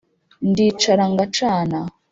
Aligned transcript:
ndicara 0.49 1.05
ngacana 1.13 1.79